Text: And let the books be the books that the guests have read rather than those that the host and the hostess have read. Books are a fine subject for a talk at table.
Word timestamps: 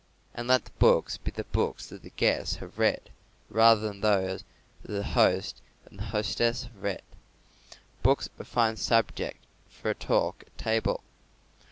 And 0.33 0.47
let 0.47 0.65
the 0.65 0.71
books 0.79 1.17
be 1.17 1.29
the 1.29 1.43
books 1.43 1.85
that 1.89 2.01
the 2.01 2.09
guests 2.09 2.55
have 2.55 2.79
read 2.79 3.11
rather 3.51 3.81
than 3.81 4.01
those 4.01 4.43
that 4.81 4.91
the 4.93 5.03
host 5.03 5.61
and 5.85 5.99
the 5.99 6.05
hostess 6.05 6.63
have 6.63 6.81
read. 6.81 7.03
Books 8.01 8.27
are 8.39 8.41
a 8.41 8.45
fine 8.45 8.77
subject 8.77 9.37
for 9.69 9.91
a 9.91 9.93
talk 9.93 10.43
at 10.47 10.57
table. 10.57 11.03